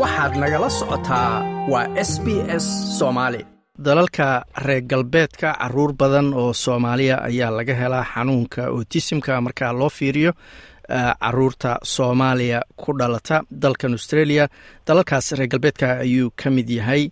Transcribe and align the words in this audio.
waxaad 0.00 0.32
nagala 0.42 0.68
socotaa 0.78 1.30
waa 1.72 1.86
s 2.10 2.12
b 2.24 2.26
s 2.62 2.66
soomaali 2.98 3.40
dalalka 3.86 4.26
reer 4.66 4.82
galbeedka 4.90 5.48
carruur 5.60 5.92
badan 6.00 6.28
oo 6.42 6.52
soomaaliya 6.64 7.16
ayaa 7.28 7.50
laga 7.58 7.74
helaa 7.80 8.04
xanuunka 8.14 8.62
otisimka 8.78 9.40
markaa 9.46 9.72
loo 9.80 9.90
fiiriyo 9.98 10.32
carruurta 11.22 11.70
soomaaliya 11.94 12.58
ku 12.76 12.92
dhalata 12.98 13.36
dalkan 13.62 13.92
australia. 13.96 14.44
Dalalkaas 14.86 15.26
reer 15.38 15.48
galbeedka 15.52 15.86
ayuu 16.04 16.30
ka 16.40 16.50
mid 16.50 16.68
yahay. 16.70 17.02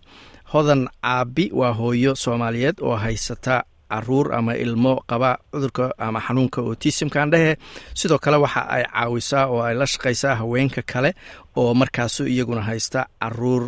Hodan 0.53 0.81
caabi 1.03 1.45
waa 1.59 1.73
hooyo 1.79 2.15
soomaaliyeed 2.15 2.77
oo 2.81 2.95
haysata 2.95 3.63
carruur 3.91 4.33
ama 4.35 4.53
ilmo 4.55 4.93
qaba 5.09 5.37
cudurka 5.51 5.91
ama 5.97 6.19
xanuunka 6.19 6.61
otisimkan 6.61 7.31
dhehe 7.31 7.55
sidoo 7.93 8.17
kale 8.19 8.37
waxa 8.37 8.61
ay 8.75 8.83
caawisaa 8.83 9.45
oo 9.47 9.61
ay 9.61 9.75
la 9.75 9.85
shaqaysaa 9.85 10.35
haweenka 10.35 10.81
kale 10.93 11.13
oo 11.55 11.73
markaasu 11.73 12.23
iyaguna 12.27 12.61
haysta 12.61 13.05
carruur 13.21 13.63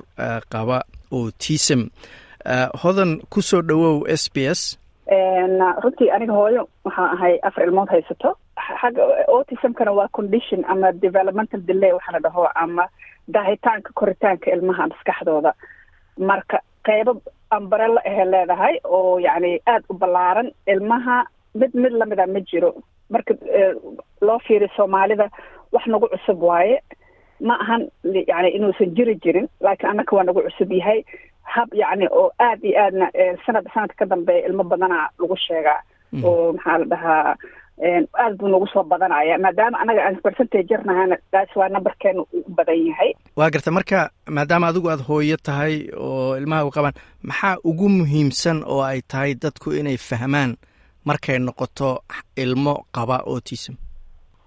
qaba 0.53 0.77
otism 1.11 1.81
hodan 2.81 3.21
ku 3.29 3.41
soo 3.41 3.61
dhowow 3.61 4.05
s 4.07 4.29
b 4.33 4.37
s. 4.47 4.77
Runtii 5.83 6.09
aniga 6.15 6.33
hooyo 6.33 6.67
waxaan 6.85 7.09
ahay 7.15 7.39
afar 7.43 7.63
ilmood 7.65 7.89
haysato. 7.89 8.37
Xagga 8.81 9.03
autismkana 9.33 9.91
waa 9.91 10.07
condition 10.17 10.65
ama 10.69 10.91
developmental 10.91 11.61
delay 11.67 11.91
waxaa 11.93 12.11
la 12.15 12.19
dhaho 12.19 12.47
ama 12.55 12.85
daahitaanka 13.33 13.89
koritaanka 13.93 14.51
ilmaha 14.51 14.87
maskaxdooda. 14.87 15.51
Marka 16.17 16.57
qeybo 16.85 17.21
ambarella 17.51 18.01
ahe 18.05 18.25
leedahay 18.25 18.75
oo 18.83 19.19
yacni 19.19 19.59
aada 19.67 19.85
u 19.89 19.93
ballaaran 19.93 20.51
ilmaha 20.67 21.17
mid 21.55 21.71
mid 21.75 21.93
lamida 21.93 22.27
ma 22.27 22.39
jiro. 22.39 22.71
Marka 23.09 23.33
loo 24.21 24.39
fiiriyo 24.47 24.69
soomaalida 24.75 25.29
wax 25.71 25.85
nagu 25.87 26.07
cusub 26.13 26.41
waaye. 26.43 26.81
Ma 27.39 27.55
ahan 27.63 27.87
yani 28.31 28.49
inuusan 28.57 28.95
jiri 28.95 29.15
jirin 29.23 29.47
laakiin 29.61 29.89
annaka 29.91 30.15
waa 30.15 30.23
nagu 30.23 30.41
cusub 30.47 30.71
yahay. 30.71 31.03
Hab 31.43 31.69
yacni 31.73 32.07
oo 32.11 32.31
aad 32.39 32.63
iyo 32.63 32.79
aadna 32.83 33.07
sanad 33.45 33.67
sanadka 33.73 33.95
ka 33.99 34.05
dambeeya 34.05 34.47
ilmo 34.47 34.63
badanaa 34.63 35.09
lagu 35.19 35.37
sheegaa 35.37 35.79
oo 36.23 36.53
maxaa 36.53 36.77
la 36.77 36.85
dhahaa 36.85 37.35
aad 38.23 38.37
buu 38.39 38.47
nagu 38.47 38.67
soo 38.73 38.83
badanaya 38.83 39.37
maadaama 39.37 39.79
annaga 39.81 40.01
aan 40.05 40.15
percentage 40.23 40.67
jarnahana 40.69 41.17
taas 41.31 41.55
waa 41.55 41.69
numberkeena 41.69 42.21
u 42.21 42.43
badan 42.57 42.79
yahay. 42.87 43.11
Waa 43.35 43.49
garta 43.49 43.71
marka 43.71 44.09
maadaama 44.29 44.67
adigu 44.67 44.89
aada 44.89 45.03
hooyo 45.03 45.37
tahay 45.37 45.89
oo 45.97 46.37
ilmaha 46.37 46.65
u 46.65 46.71
qabaan 46.71 46.93
maxaa 47.23 47.57
ugu 47.63 47.89
muhiimsan 47.89 48.63
oo 48.67 48.81
ay 48.83 49.01
tahay 49.11 49.35
dadku 49.35 49.71
inay 49.71 49.97
fahmaan 49.97 50.55
markay 51.05 51.39
noqoto 51.39 51.99
ilmo 52.43 52.73
qaba 52.95 53.17
autism? 53.27 53.73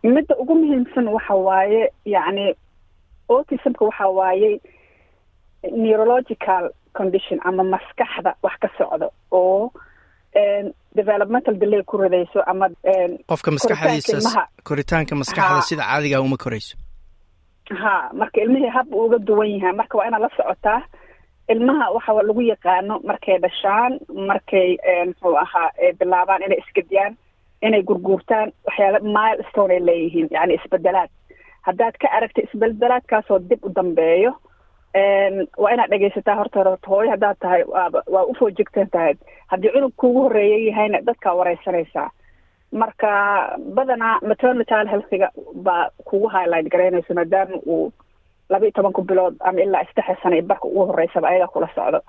Midda 0.02 0.34
ugu 0.42 0.54
muhiimsan 0.54 1.08
waxa 1.08 1.34
waaye 1.34 1.92
yacni 2.04 2.54
autismka 3.28 3.84
waxa 3.84 4.06
waaye 4.08 4.60
neurological 5.72 6.70
condition 6.98 7.38
ama 7.44 7.62
maskaxda 7.64 8.34
wax 8.42 8.54
ka 8.62 8.68
socdo 8.78 9.10
oo 9.32 9.72
developmental 10.94 11.54
delay 11.60 11.82
ku 11.82 11.96
ridayso 12.02 12.40
ama 12.46 12.68
qofka 13.30 13.50
maskaxdiisa 13.56 14.46
koritaanka 14.68 15.14
maskaxda 15.14 15.62
sida 15.68 15.82
caadiga 15.90 16.20
uma 16.20 16.36
korayso. 16.36 16.76
Ha 17.82 18.10
marka 18.20 18.40
ilmihii 18.40 18.72
hab 18.76 18.92
uu 18.94 19.04
uga 19.06 19.18
duwan 19.18 19.50
yahay 19.50 19.72
marka 19.72 19.98
waa 19.98 20.06
inaad 20.08 20.22
la 20.22 20.30
socotaa 20.36 20.80
ilmaha 21.52 21.90
waxa 21.96 22.22
lagu 22.28 22.42
yaqaano 22.42 22.94
markay 23.08 23.38
dhashaan 23.44 23.92
markay 24.30 24.68
muxuu 25.08 25.36
ahaa 25.44 25.68
bilaabaan 25.98 26.42
inay 26.46 26.58
isgediyaan 26.64 27.16
inay 27.66 27.82
gurguurtaan 27.82 28.52
waxyaala 28.66 29.00
mile 29.16 29.44
stone 29.50 29.72
ay 29.74 29.80
leeyihiin 29.88 30.28
yani 30.30 30.54
isbedelaad. 30.54 31.10
Haddaad 31.66 31.94
ka 32.00 32.08
aragta 32.16 32.40
isbedelaadkaasoo 32.46 33.38
dib 33.50 33.64
u 33.64 33.68
dambeeyo 33.76 34.32
waa 35.62 35.72
inaad 35.74 35.90
dhegaysataa 35.90 36.34
horta 36.36 36.64
hooyo 36.88 37.10
haddaad 37.10 37.36
tahay 37.40 37.62
waa 38.14 38.24
ufoojigtan 38.24 38.90
tahay. 38.90 39.14
Haddii 39.46 39.70
cunug 39.74 39.92
kuugu 39.96 40.22
horreeya 40.22 40.58
yahayna 40.68 41.00
dadkaa 41.00 41.34
wareysanaysaa. 41.34 42.10
Marka 42.72 43.10
badanaa 43.74 44.18
maternal 44.22 44.88
healthiga 44.88 45.30
baa 45.54 45.90
kugu 46.04 46.28
highlight 46.28 46.68
garaynayso 46.72 47.14
maadaama 47.14 47.56
uu 47.66 47.92
laba 48.48 48.64
iyo 48.66 48.72
tobanka 48.72 49.02
bilood 49.02 49.34
ama 49.40 49.60
ilaa 49.60 49.84
saddex 49.84 50.22
sana 50.22 50.42
barka 50.42 50.68
ugu 50.68 50.86
horeysaba 50.86 51.28
ayaga 51.28 51.46
kula 51.46 51.68
socdo. 51.74 52.00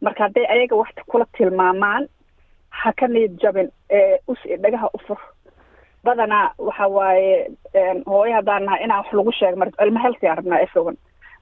Marka 0.00 0.22
hadday 0.24 0.46
ayaga 0.46 0.76
wax 0.76 0.88
kula 1.06 1.24
tilmaamaan 1.36 2.08
ha 2.70 2.92
ka 2.92 3.06
niyad 3.08 3.38
jabin 3.42 3.70
us 4.28 4.38
dhagaha 4.62 4.90
ufur 4.94 5.18
badanaa 6.04 6.50
waxa 6.58 6.86
waaye 6.88 7.50
hooyo 8.06 8.34
haddaan 8.34 8.64
nahay 8.64 8.84
inaan 8.84 9.02
wax 9.04 9.12
lagu 9.12 9.32
sheego 9.32 9.56
mar 9.56 9.68
ilma 9.84 10.00
healthy 10.00 10.26
aan 10.28 10.36
rabnaa 10.36 10.60
efogan 10.66 10.96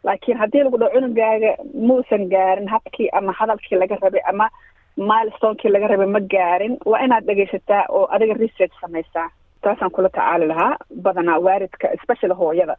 laakiin 0.04 0.38
haddii 0.38 0.62
lagu 0.64 0.78
dhaho 0.78 0.92
cunugaaga 0.94 1.50
muusan 1.88 2.28
gaarin 2.32 2.68
habkii 2.68 3.08
ama 3.12 3.32
hadalkii 3.32 3.78
laga 3.78 3.96
rabay 4.02 4.20
ama 4.28 4.46
milestonekii 4.96 5.68
laga 5.74 5.86
rabay 5.88 6.06
ma 6.06 6.20
gaarin. 6.20 6.78
Waa 6.84 7.00
inaad 7.04 7.24
dhegaysataa 7.26 7.84
oo 7.88 8.06
adiga 8.14 8.34
research 8.34 8.72
samaysaa. 8.80 9.28
Taasaan 9.62 9.90
kula 9.90 10.08
tacaali 10.08 10.46
lahaa 10.46 10.76
badanaa 11.02 11.38
waalidka 11.38 11.88
especially 11.96 12.34
hooyada. 12.34 12.76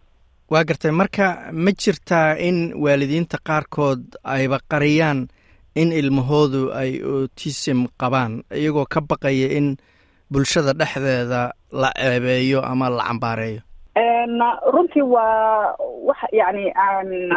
Waa 0.51 0.63
gartay 0.63 0.91
marka 0.91 1.25
ma 1.51 1.71
jirtaa 1.71 2.35
in 2.47 2.73
waalidiinta 2.83 3.37
qaarkood 3.47 4.03
ayba 4.23 4.59
qariyaan 4.71 5.27
in 5.75 5.91
ilmahoodu 5.91 6.71
ay 6.73 6.91
autism 7.03 7.85
qabaan 8.01 8.43
iyagoo 8.55 8.85
ka 8.93 9.01
baqaya 9.01 9.47
in 9.57 9.77
bulshada 10.31 10.73
dhexdeeda 10.73 11.41
la 11.81 11.89
ceebeeyo 11.99 12.61
ama 12.71 12.89
la 12.89 13.03
cambaareeyo 13.09 13.61
runtii 14.73 15.01
waa 15.01 15.75
wax 16.05 16.17
yacni 16.31 16.71
aan 16.75 17.33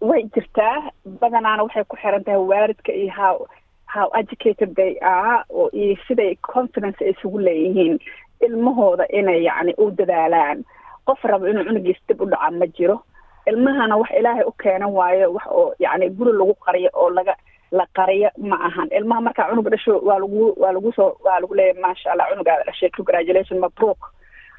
way 0.00 0.22
jirtaa. 0.34 0.90
Badanaana 1.20 1.62
waxay 1.62 1.84
ku 1.84 1.96
xiran 1.96 2.24
tahay 2.24 2.36
waalidka 2.40 2.92
iyo 2.92 3.12
how 3.12 3.46
how 3.86 4.08
educated 4.20 4.74
they 4.76 4.98
are 5.02 5.44
oo 5.50 5.68
iyo 5.72 5.96
siday 6.08 6.36
confidence 6.42 7.00
ay 7.04 7.10
isugu 7.10 7.38
leeyihiin 7.38 7.98
ilmahooda 8.40 9.06
inay 9.08 9.44
yacni 9.44 9.74
u 9.78 9.90
dadaalaan. 9.90 10.64
Qof 11.06 11.24
rabo 11.24 11.48
inuu 11.48 11.64
cunugiis 11.64 11.98
dib 12.08 12.20
u 12.20 12.26
dhaca 12.26 12.50
ma 12.50 12.66
jiro. 12.66 13.00
Ilmahana 13.46 13.96
wax 13.96 14.10
ilaahay 14.18 14.44
u 14.46 14.52
keenan 14.52 14.92
waayo 14.92 15.32
wax 15.32 15.46
oo 15.50 15.74
yacni 15.78 16.10
guri 16.10 16.32
lagu 16.32 16.54
qariyo 16.54 16.90
oo 16.94 17.10
laga 17.10 17.34
la 17.72 17.86
qariyo 17.96 18.30
ma 18.38 18.56
ahan. 18.66 18.88
Ilmaha 18.92 19.20
markaa 19.20 19.48
cunuga 19.50 19.70
dhasho 19.70 19.98
waa 19.98 20.18
lagu 20.18 20.54
waa 20.60 20.72
lagu 20.72 20.92
soo 20.92 21.16
waa 21.24 21.40
lagu 21.40 21.54
leeyahay 21.54 21.82
maasha 21.82 22.12
allah 22.12 22.26
cunugaada 22.30 22.64
dhashay. 22.64 22.90
Congratulation 22.90 23.58
mabruuk 23.58 23.98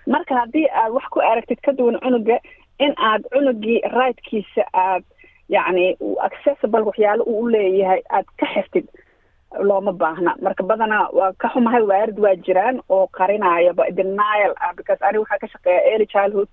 marka 0.07 0.35
haddii 0.39 0.67
aad 0.81 0.91
wax 0.97 1.06
ku 1.13 1.19
aragtid 1.22 1.62
ka 1.66 1.72
duwan 1.72 2.00
cunuga 2.03 2.38
in 2.79 2.94
aad 2.97 3.22
cunugii 3.34 3.81
rightkiisa 3.97 4.63
aad 4.73 5.03
yacni 5.50 5.97
accessible 6.28 6.81
waxyaalo 6.89 7.23
uu 7.23 7.47
leeyahay 7.53 8.01
aad 8.09 8.25
ka 8.39 8.45
xirtid 8.53 8.88
looma 9.67 9.91
baahna. 9.91 10.35
Marka 10.41 10.63
badanaa 10.63 11.09
waa 11.13 11.34
ka 11.41 11.50
xumahay 11.53 11.81
waarid 11.84 12.19
waa 12.19 12.35
jiraan 12.45 12.79
oo 12.89 13.07
qarinayaba 13.17 13.89
denial 13.97 14.53
ah 14.63 14.72
because 14.78 15.01
aniga 15.07 15.19
waxaa 15.23 15.39
ka 15.44 15.47
shaqeeya 15.53 15.81
early 15.91 16.06
childhood. 16.13 16.47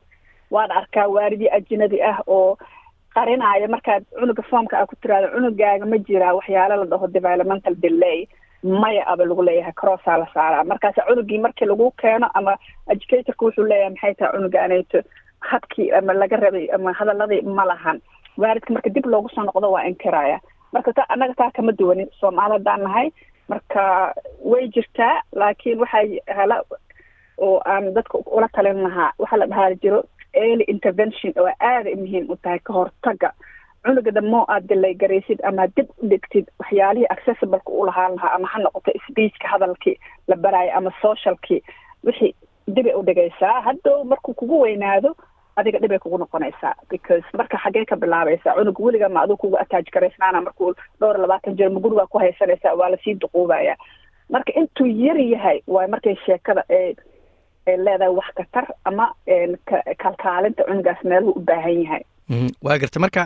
Waan 0.50 0.70
arkaa 0.80 1.06
waaridii 1.08 1.50
ajinadi 1.58 2.02
ah 2.02 2.18
oo 2.26 2.58
qarinaya 3.14 3.68
markaad 3.68 4.02
cunuga 4.18 4.42
formka 4.50 4.74
aad 4.78 4.88
ku 4.90 4.96
tiraado 5.02 5.28
cunugaaga 5.34 5.86
ma 5.86 5.98
jiraa 6.08 6.34
waxyaalo 6.38 6.74
la 6.82 6.86
dhaho 6.92 7.06
developmental 7.16 7.74
delay 7.84 8.26
maya 8.62 9.06
aba 9.06 9.24
lagu 9.24 9.42
leeyahay 9.42 9.72
crossaa 9.72 10.18
la 10.18 10.26
saaraa. 10.34 10.64
Markaas 10.64 10.94
cunugii 11.08 11.38
markii 11.38 11.66
lagu 11.68 11.90
keeno 12.00 12.30
ama 12.34 12.56
educatorka 12.90 13.44
wuxuu 13.46 13.64
leeyahay 13.70 13.90
maxay 13.90 14.14
tahay 14.14 14.32
cunugaanayto 14.32 14.98
habkii 15.40 15.90
ama 15.92 16.12
laga 16.12 16.36
rabay 16.36 16.66
ama 16.74 16.92
hadaladii 16.92 17.42
ma 17.42 17.64
lahan. 17.64 18.00
Waalidka 18.36 18.72
marka 18.74 18.90
dib 18.90 19.06
loogu 19.06 19.28
soo 19.34 19.42
noqdo 19.42 19.70
waa 19.70 19.84
inkiraya 19.86 20.38
marka 20.72 20.92
ta 20.92 21.02
annaga 21.08 21.34
taa 21.34 21.50
kama 21.50 21.72
duwanin 21.72 22.08
soomaali 22.20 22.52
haddaan 22.52 22.82
nahay. 22.82 23.10
Marka 23.48 24.14
way 24.44 24.68
jirtaa 24.68 25.22
laakiin 25.32 25.78
waxay 25.80 26.18
hala 26.36 26.62
oo 27.38 27.60
aan 27.64 27.94
dadka 27.94 28.18
ula 28.26 28.48
talin 28.52 28.82
lahaa. 28.82 29.12
Waxaa 29.18 29.36
la 29.38 29.46
dhahaa 29.46 29.74
jiro 29.82 30.02
early 30.34 30.64
intervention 30.68 31.32
oo 31.38 31.48
aaday 31.60 31.94
muhiim 31.94 32.26
u 32.30 32.36
tahay 32.36 32.58
ka 32.58 32.72
hortaga 32.72 33.30
cunuga 33.84 34.10
damoo 34.10 34.44
aad 34.48 34.66
dilay 34.68 34.94
garaysid 34.94 35.40
ama 35.48 35.66
dib 35.76 35.88
u 36.02 36.08
dhigtid 36.08 36.46
waxyaalihii 36.60 37.06
accessibleka 37.14 37.70
u 37.72 37.86
lahaan 37.86 38.14
lahaa 38.16 38.34
ama 38.36 38.48
ha 38.52 38.58
noqoto 38.64 38.92
speechka 39.08 39.48
hadalkii 39.48 39.96
la 40.28 40.36
baraayo 40.36 40.72
ama 40.76 40.90
socialkii 41.02 41.62
wixii 42.04 42.34
dibay 42.68 42.94
u 42.94 43.02
dhigaysaa. 43.02 43.60
Haddow 43.60 44.04
markuu 44.04 44.34
kugu 44.34 44.60
weynaado 44.60 45.14
adiga 45.56 45.78
dhibay 45.78 45.98
kugu 45.98 46.18
noqonaysaa 46.18 46.74
because 46.90 47.24
marka 47.38 47.58
xaggee 47.64 47.84
ka 47.84 47.96
bilaabaysaa 47.96 48.54
cunug 48.58 48.80
weliga 48.80 49.08
ma 49.08 49.22
aduu 49.22 49.36
kugu 49.36 49.56
attach 49.58 49.90
garaysnaana 49.94 50.40
markuu 50.40 50.74
dhowr 51.00 51.18
labaatan 51.18 51.56
jir 51.56 51.70
ma 51.70 51.80
gurigaa 51.80 52.06
ku 52.06 52.18
haysanaysaa 52.18 52.74
waa 52.74 52.88
la 52.90 52.96
sii 53.04 53.14
duquubaya. 53.14 53.76
Marka 54.30 54.52
intuu 54.60 54.86
yar 54.86 55.16
yahay 55.20 55.62
waay 55.66 55.88
markay 55.88 56.16
sheekada 56.26 56.62
ee 56.70 56.94
ay 57.66 57.76
leedahay 57.76 58.14
wax 58.14 58.28
katar 58.34 58.66
ama 58.84 59.06
kalkaalinta 60.02 60.64
cunugaas 60.64 61.04
meeluhu 61.04 61.32
u 61.36 61.40
baahan 61.40 61.82
yahay 61.84 62.02
waa 62.64 62.78
garta. 62.82 62.98
Marka 63.04 63.22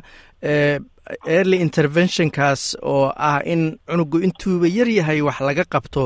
early 1.26 1.56
interventionkaas 1.66 2.62
oo 2.82 3.12
ah 3.16 3.40
in 3.52 3.62
cunugu 3.88 4.18
intuuba 4.26 4.66
yar 4.76 4.88
yahay 4.98 5.20
wax 5.28 5.38
laga 5.48 5.64
qabto 5.74 6.02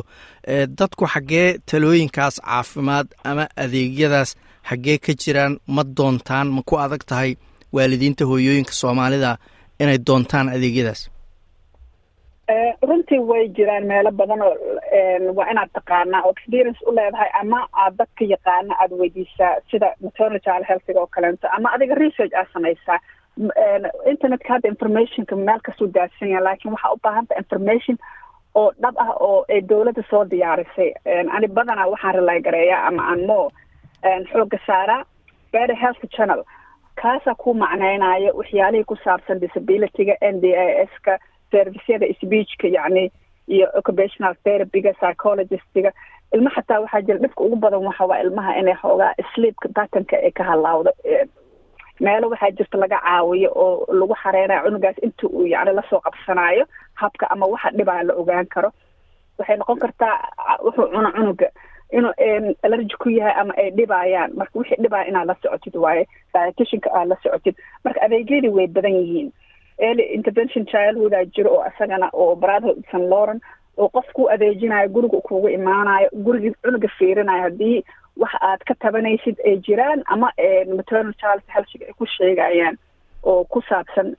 dadku 0.78 1.04
xaggee 1.14 1.58
talooyinkaas 1.70 2.34
caafimaad 2.46 3.06
ama 3.30 3.44
adeegyadaas 3.64 4.30
xaggee 4.68 4.98
ka 5.04 5.12
jiraan 5.22 5.52
ma 5.74 5.82
doontaan 5.96 6.46
ma 6.56 6.62
ku 6.68 6.74
adag 6.84 7.02
tahay 7.10 7.30
waalidiinta 7.76 8.24
hooyooyinka 8.30 8.72
soomaalida 8.80 9.30
inay 9.82 9.98
doontaan 10.06 10.46
adeegyadaas 10.56 11.00
runtii 12.82 13.18
way 13.18 13.48
jiraan 13.48 13.86
meelo 13.86 14.10
badan 14.12 14.42
oo 14.42 14.54
waa 15.34 15.50
inaad 15.50 15.70
taqaanaa 15.72 16.22
oo 16.24 16.30
experience 16.30 16.78
u 16.86 16.94
leedahay 16.94 17.30
ama 17.40 17.68
aad 17.72 17.96
dadka 17.98 18.24
yaqaana 18.24 18.74
aada 18.80 18.96
weydiisaa 18.96 19.56
sida 19.70 19.94
maternal 20.02 20.64
healthiga 20.68 21.00
oo 21.00 21.06
kaleeto 21.06 21.48
ama 21.56 21.72
adiga 21.74 21.94
research 21.94 22.34
aad 22.34 22.46
samaysaa. 22.52 22.98
Internetka 24.10 24.52
hadda 24.52 24.68
informationka 24.68 25.36
meel 25.36 25.60
kastuu 25.66 25.88
daadsan 25.94 26.28
yaha 26.30 26.44
laakiin 26.44 26.72
waxaa 26.72 26.92
u 26.92 26.98
baahanta 27.02 27.34
information 27.38 27.98
oo 28.54 28.72
dhab 28.82 28.94
ah 28.98 29.10
oo 29.20 29.44
ay 29.48 29.60
dowladda 29.68 30.02
soo 30.10 30.24
diyaarisay. 30.30 30.92
Ani 31.36 31.48
badanaa 31.48 31.86
waxaan 31.90 32.14
relay 32.14 32.40
gareeyaa 32.40 32.86
ama 32.86 33.02
aan 33.10 33.26
mo 33.26 33.50
xooga 34.32 34.58
saaraa 34.66 35.04
better 35.52 35.76
health 35.76 36.04
channel. 36.16 36.44
Kaasaa 37.02 37.34
ku 37.34 37.54
macneynayo 37.54 38.32
waxyaalihii 38.38 38.84
ku 38.84 38.96
saabsan 39.04 39.40
disabilityga 39.40 40.14
n 40.20 40.40
d 40.40 40.44
i 40.54 40.86
s 40.86 40.94
ka 41.02 41.18
servisyada 41.56 42.06
speechka 42.20 42.68
yacni 42.76 43.04
iyo 43.54 43.66
occupational 43.78 44.34
therapyga 44.44 44.92
psychologistga. 45.00 45.90
Ilma 46.34 46.50
xataa 46.56 46.80
waxaa 46.84 47.00
jira 47.06 47.18
dhibka 47.22 47.44
ugu 47.44 47.56
badan 47.56 47.84
waxa 47.88 48.04
waa 48.10 48.20
ilmaha 48.24 48.58
inay 48.60 48.74
xoogaa 48.82 49.12
sleepka 49.34 49.68
batanka 49.76 50.16
ay 50.26 50.30
ka 50.38 50.44
halaawdo 50.44 50.90
meelo 52.00 52.28
waxaa 52.32 52.50
jirta 52.56 52.78
laga 52.78 52.98
caawiyo 53.04 53.50
oo 53.54 53.86
lagu 53.98 54.14
xareynayo 54.22 54.62
cunugaas 54.64 54.98
inta 55.06 55.26
uu 55.28 55.46
yani 55.46 55.72
la 55.78 55.82
soo 55.90 56.00
qabsanayo 56.06 56.64
habka 56.94 57.30
ama 57.30 57.46
waxa 57.46 57.70
dhibaa 57.78 58.02
la 58.02 58.14
ogaan 58.14 58.46
karo. 58.54 58.70
Waxay 59.38 59.56
noqon 59.56 59.78
kartaa 59.78 60.16
wuxuu 60.64 60.88
cuno 60.92 61.10
cunuga 61.16 61.48
inuu 61.92 62.12
allergy 62.66 62.96
ku 62.98 63.08
yahay 63.10 63.34
ama 63.40 63.54
ay 63.56 63.70
dhibayaan 63.70 64.34
marka 64.36 64.58
wixii 64.58 64.82
dhibaya 64.82 65.08
inaad 65.08 65.26
la 65.30 65.36
socotid 65.42 65.76
waaye 65.76 66.04
dietitionka 66.34 66.90
aad 66.98 67.08
la 67.08 67.16
socotid. 67.22 67.54
Marka 67.84 68.02
adeegyadii 68.02 68.48
way 68.56 68.66
badan 68.66 68.92
yihiin 69.00 69.32
early 69.78 70.02
intervention 70.16 70.66
childhoodaa 70.66 71.24
jiro 71.24 71.50
oo 71.56 71.64
isagana 71.74 72.08
oo 72.12 72.36
brotherhood 72.36 72.82
st 72.90 72.94
lauren 73.12 73.40
oo 73.76 73.88
qof 73.88 74.06
ku 74.12 74.28
adeejinayo 74.30 74.88
guriga 74.88 75.20
kugu 75.20 75.48
imaanayo 75.48 76.08
gurigii 76.26 76.54
cunuga 76.62 76.88
fiirinayo 76.98 77.42
haddii 77.42 77.84
waxa 78.16 78.38
aad 78.42 78.60
ka 78.68 78.74
tabanaysid 78.74 79.36
ay 79.44 79.56
jiraan 79.66 80.02
ama 80.06 80.30
maternal 80.76 81.12
child 81.22 81.42
healthiga 81.54 81.86
ay 81.86 81.92
ku 81.98 82.06
sheegayaan 82.06 82.78
oo 83.22 83.44
ku 83.44 83.60
saabsan 83.68 84.16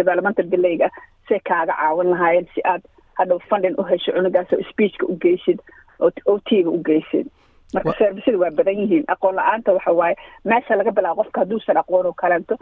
developmental 0.00 0.44
delayga 0.50 0.90
say 1.28 1.38
kaaga 1.50 1.72
caawin 1.80 2.10
lahaayeen 2.12 2.46
si 2.54 2.60
aad 2.72 2.82
hadhow 3.18 3.38
funding 3.48 3.74
u 3.78 3.84
hesho 3.90 4.12
cunugaas 4.12 4.52
oo 4.52 4.62
speechka 4.70 5.06
u 5.06 5.16
geysid 5.24 5.58
oo 6.00 6.10
o 6.26 6.38
t-ga 6.48 6.70
u 6.70 6.78
geysid. 6.88 7.26
Marka 7.74 7.92
servisyada 7.98 8.38
waa 8.38 8.50
badan 8.50 8.76
yihiin. 8.78 9.04
Aqoon 9.08 9.34
la'aanta 9.36 9.72
waxa 9.72 9.92
waaye 9.92 10.16
meesha 10.44 10.76
laga 10.76 10.90
bilaabo 10.92 11.22
qofka 11.22 11.40
hadduusan 11.40 11.76
aqoon 11.80 12.06
oo 12.06 12.12
kaleento 12.12 12.58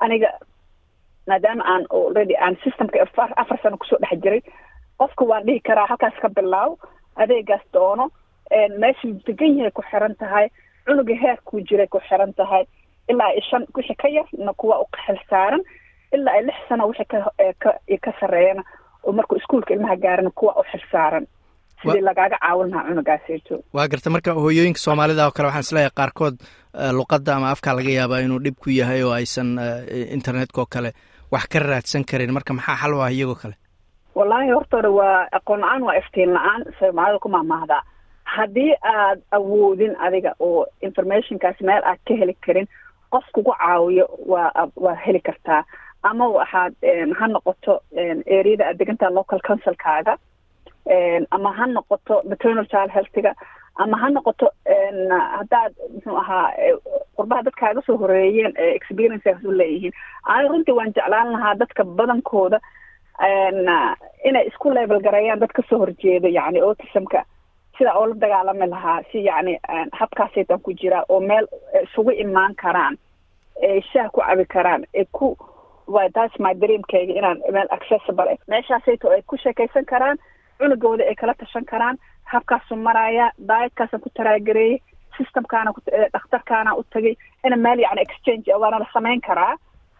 aniga 0.00 0.28
maadaama 1.28 1.64
aan 1.72 1.84
already 1.90 2.34
aan 2.36 2.56
systemka 2.64 2.98
afar 3.42 3.58
sano 3.62 3.76
ku 3.76 3.86
soo 3.90 3.98
dhex 4.02 4.20
jiray 4.24 4.42
qofka 4.98 5.24
waan 5.30 5.44
dhihi 5.46 5.60
karaa 5.68 5.86
halkaas 5.90 6.16
ka 6.22 6.28
bilaaw 6.28 6.70
adeegaas 7.16 7.64
doono 7.74 8.10
meeshuu 8.82 9.12
degan 9.26 9.56
yahay 9.58 9.70
ku 9.70 9.82
xiran 9.90 10.14
tahay 10.22 10.46
cunuga 10.86 11.14
heerkuu 11.22 11.60
jiray 11.68 11.86
ku 11.86 12.00
xiran 12.08 12.32
tahay 12.40 12.64
ilaa 13.08 13.32
i 13.38 13.40
shan 13.50 13.66
wixii 13.76 13.96
ka 14.02 14.08
yarna 14.08 14.52
kuwa 14.60 14.80
u 14.82 14.86
xil 15.06 15.18
saaran 15.30 15.62
ilaa 16.12 16.36
i 16.40 16.42
lix 16.48 16.58
sano 16.68 16.88
wixii 16.88 17.08
ka 17.62 17.70
ka 18.04 18.12
sarreeyana 18.20 18.62
oo 19.04 19.12
markuu 19.12 19.36
iskuolka 19.38 19.74
ilmaha 19.74 19.96
gaarana 19.96 20.30
kuwa 20.30 20.52
u 20.60 20.64
xil 20.72 20.84
saaran. 20.92 21.26
Sidii 21.82 22.00
lagaaga 22.00 22.38
caawin 22.40 22.70
lahaa 22.70 22.88
cunugaaseeto 22.88 23.56
waa 23.76 23.88
garta 23.88 24.10
marka 24.10 24.32
hooyooyinka 24.32 24.78
soomaalida 24.80 25.26
oo 25.26 25.30
kale 25.36 25.46
waxaan 25.48 25.60
is 25.66 25.72
leeyahay 25.72 25.94
qaarkood 25.98 26.36
luqadda 26.98 27.34
ama 27.36 27.50
afkaa 27.50 27.74
laga 27.76 27.90
yaabaa 27.98 28.20
inuu 28.24 28.38
dhib 28.44 28.54
ku 28.64 28.70
yahay 28.70 29.02
oo 29.02 29.12
aysan 29.12 29.50
internetka 30.16 30.60
oo 30.60 30.66
kale 30.74 30.92
wax 31.34 31.44
ka 31.52 31.58
raadsan 31.58 32.04
karin. 32.10 32.32
Marka 32.36 32.52
maxaa 32.58 32.76
xal 32.82 32.94
u 32.94 33.00
ah 33.02 33.10
iyagoo 33.10 33.38
kale? 33.42 33.54
Wallaahi 34.14 34.50
hortooda 34.56 34.90
waa 34.98 35.26
aqoon 35.38 35.60
la'aan 35.64 35.82
waa 35.86 35.96
iftiin 36.00 36.30
la'aan 36.36 36.62
soomaalida 36.78 37.18
ku 37.24 37.28
maahmaahdaa 37.28 37.82
haddii 38.34 38.72
aad 38.94 39.18
awoodin 39.38 39.94
adiga 40.06 40.30
oo 40.40 40.66
informationkaas 40.88 41.58
meel 41.60 41.82
aad 41.90 41.98
ka 42.08 42.14
heli 42.20 42.34
karin 42.46 42.68
qof 43.12 43.24
kugu 43.34 43.52
caawiyo 43.58 44.06
waa 44.32 44.50
waa 44.84 44.94
heli 45.06 45.20
kartaa. 45.20 45.62
Ama 46.02 46.28
waxaad 46.28 46.72
ha 47.18 47.26
noqoto 47.26 47.72
areada 48.38 48.64
aad 48.68 48.78
degantaha 48.78 49.10
local 49.18 49.40
councilkaaga 49.48 50.14
ama 51.30 51.50
ha 51.58 51.66
noqoto 51.66 52.22
maternal 52.30 52.66
child 52.72 52.90
healthiga 52.96 53.32
ama 53.82 53.96
ha 54.02 54.08
noqoto 54.10 54.48
haddaad 55.36 55.72
muxuu 55.94 56.16
ahaa 56.16 56.50
qurbaha 57.16 57.42
dadkaaga 57.48 57.82
soo 57.86 57.96
horeeyeen 58.02 58.52
experienceaas 58.56 59.44
u 59.44 59.52
leeyihiin. 59.58 59.92
Ani 60.24 60.48
runtii 60.48 60.74
waan 60.78 60.92
jeclaan 60.94 61.32
lahaa 61.32 61.54
dadka 61.54 61.84
badankooda 61.84 62.60
inay 64.24 64.46
isku 64.50 64.70
level 64.74 65.00
gareeyaan 65.02 65.40
dad 65.40 65.52
ka 65.56 65.62
soo 65.68 65.78
horjeeda 65.78 66.28
yani 66.28 66.60
autismka. 66.60 67.24
Sida 67.78 67.92
oo 67.98 68.06
la 68.06 68.14
dagaalami 68.14 68.66
lahaa 68.70 69.02
si 69.12 69.24
yani 69.24 69.58
habkaasaytan 69.92 70.60
ku 70.62 70.72
jiraa 70.72 71.04
oo 71.08 71.20
meel 71.20 71.46
isugu 71.82 72.10
imaan 72.10 72.54
karaan 72.54 72.98
ay 73.62 73.80
shaah 73.92 74.10
ku 74.12 74.20
cabi 74.20 74.44
karaan 74.46 74.84
ay 74.94 75.04
ku 75.12 75.36
wa 75.86 76.08
that's 76.14 76.38
my 76.38 76.54
dreamkayga 76.54 77.14
inaan 77.18 77.42
meel 77.52 77.66
accessible 77.70 78.38
meeshaasayto 78.48 79.10
ay 79.10 79.22
ku 79.26 79.36
sheekaysan 79.36 79.84
karaan 79.84 80.18
cunugooda 80.58 81.04
ay 81.04 81.14
kala 81.14 81.34
tashan 81.34 81.64
karaan 81.64 81.98
habkaasu 82.36 82.76
maraya 82.76 83.26
dietkaasaan 83.48 84.02
ku 84.04 84.10
taraagareeyey 84.18 84.78
systemkaana 85.18 85.72
dhakhtarkaana 86.14 86.74
u 86.80 86.82
tagay 86.94 87.14
ina 87.46 87.56
meel 87.56 87.78
yani 87.86 88.00
exchange 88.06 88.54
waana 88.62 88.78
la 88.78 88.86
samayn 88.92 89.20
karaa 89.28 89.54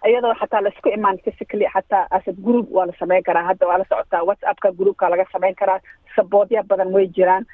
iyadoo 0.09 0.35
xataa 0.41 0.61
la 0.65 0.69
isku 0.75 0.89
imaan 0.97 1.19
physically 1.25 1.67
xataa 1.75 2.07
asad 2.11 2.37
group 2.47 2.67
waa 2.77 2.87
la 2.87 2.93
samayn 2.99 3.23
karaa 3.29 3.45
hadda 3.51 3.67
waa 3.67 3.79
la 3.79 3.85
socotaa 3.91 4.23
whatsappka 4.29 4.73
groupka 4.79 5.09
laga 5.13 5.25
samayn 5.33 5.55
karaa 5.61 5.79
saboodya 6.17 6.63
badan 6.71 6.93
way 6.97 7.07
jiraan 7.19 7.47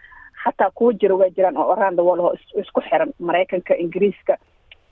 xataa 0.45 0.71
kuwa 0.75 0.93
jira 1.01 1.15
way 1.21 1.31
jiraan 1.37 1.57
oo 1.57 1.73
around 1.73 1.97
the 2.01 2.61
isku 2.61 2.81
xiran 2.89 3.13
maraykanka 3.29 3.75
ingiriiska 3.85 4.37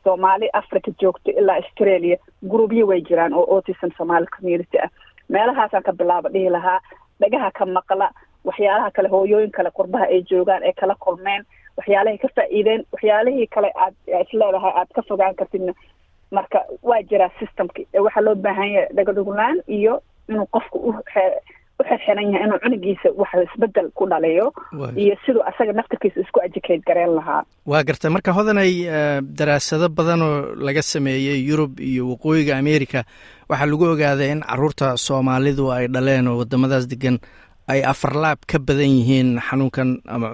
soomaali 0.05 0.49
africa 0.61 0.91
joogto 1.01 1.31
ilaa 1.31 1.57
australia 1.63 2.17
groupyo 2.53 2.87
way 2.91 3.01
jiraan 3.09 3.33
oo 3.35 3.47
autism 3.55 3.91
somali 3.99 4.27
community 4.37 4.79
ah 4.85 4.91
meelahaasaan 5.29 5.83
ka 5.83 5.93
bilaaba 5.93 6.29
dhihi 6.35 6.51
lahaa 6.57 6.81
dhagaha 7.21 7.51
ka 7.59 7.67
maqla 7.67 8.11
waxyaalaha 8.45 8.91
kale 8.91 9.09
hooyooyin 9.09 9.51
kale 9.51 9.71
qurbaha 9.79 10.05
ay 10.13 10.23
joogaan 10.31 10.63
ay 10.63 10.73
kala 10.81 10.95
kulmeen 10.95 11.43
waxyaalahay 11.77 12.19
ka 12.19 12.29
faa'iideen 12.37 12.85
waxyaalihii 12.93 13.47
kale 13.47 13.71
aad 13.85 13.95
isleedahay 14.23 14.73
aad 14.81 14.91
ka 14.95 15.03
fogaan 15.09 15.35
kartidna. 15.35 15.73
Marka 16.31 16.59
waa 16.83 17.03
jiraa 17.11 17.31
systemki 17.41 17.87
waxaa 18.05 18.21
loo 18.27 18.35
baahan 18.35 18.71
yahay 18.73 18.89
dhagadhuglaan 18.97 19.63
iyo 19.69 20.03
inuu 20.29 20.47
qofku 20.53 20.79
u 20.79 20.91
u 21.81 21.85
xirxiran 21.89 22.33
yahay 22.33 22.45
inuu 22.47 22.59
cunugiisa 22.65 23.09
wax 23.17 23.31
isbeddel 23.47 23.89
ku 23.95 24.07
dhaliyo 24.11 24.53
iyo 24.97 25.17
siduu 25.27 25.43
asaga 25.51 25.73
naftarkiisa 25.73 26.21
isku 26.21 26.41
educate 26.45 26.83
gareen 26.87 27.15
lahaa. 27.15 27.43
Waa 27.67 27.83
gartay 27.85 28.11
marka 28.11 28.33
hodanay 28.33 28.73
daraasado 29.39 29.89
badan 29.89 30.23
oo 30.23 30.55
laga 30.67 30.83
sameeyey 30.83 31.39
yurub 31.49 31.81
iyo 31.81 32.09
waqooyiga 32.11 32.59
america 32.59 33.01
waxaa 33.49 33.67
lagu 33.71 33.85
ogaaday 33.85 34.31
in 34.33 34.41
carruurta 34.43 34.97
soomaalidu 34.97 35.73
ay 35.73 35.87
dhaleen 35.89 36.29
oo 36.29 36.39
wadamadaas 36.39 36.89
degan 36.93 37.19
ay 37.73 37.81
afarlaab 37.93 38.39
ka 38.51 38.59
badan 38.59 38.91
yihiin 38.99 39.31
xanuunkan 39.49 39.91
ama 40.15 40.29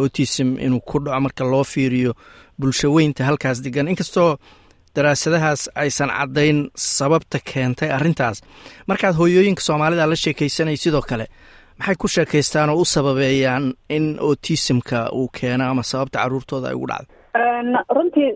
autism 0.00 0.48
inuu 0.64 0.80
ku 0.88 0.98
dhaco 1.04 1.20
marka 1.26 1.44
loo 1.52 1.64
fiiriyo 1.64 2.12
bulshaweynta 2.60 3.24
halkaas 3.28 3.58
degan 3.64 3.88
inkastoo 3.92 4.36
daraasadahaas 4.96 5.62
aysan 5.82 6.10
caddayn 6.18 6.58
sababta 6.76 7.38
keentay 7.50 7.90
arrintaas. 7.96 8.40
Markaad 8.88 9.14
hooyooyinka 9.20 9.62
soomaalida 9.66 10.06
la 10.10 10.16
sheekaysanay 10.16 10.76
sidoo 10.76 11.02
kale 11.10 11.26
maxay 11.78 11.96
ku 12.00 12.08
sheekaystaan 12.08 12.70
oo 12.72 12.80
u 12.80 12.84
sababeeyaan 12.84 13.64
in 13.96 14.06
autismka 14.20 14.98
uu 15.12 15.28
keeno 15.40 15.64
ama 15.70 15.82
sababta 15.82 16.18
caruurtooda 16.22 16.68
ay 16.68 16.74
ugu 16.78 16.86
dhacdo 16.90 17.12
runtii 17.96 18.28